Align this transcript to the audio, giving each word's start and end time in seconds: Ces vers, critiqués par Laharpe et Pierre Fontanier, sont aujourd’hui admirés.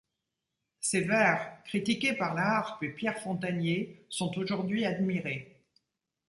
Ces 0.79 1.01
vers, 1.01 1.61
critiqués 1.65 2.13
par 2.13 2.33
Laharpe 2.33 2.81
et 2.81 2.89
Pierre 2.89 3.19
Fontanier, 3.21 4.03
sont 4.09 4.35
aujourd’hui 4.39 4.83
admirés. 4.83 5.61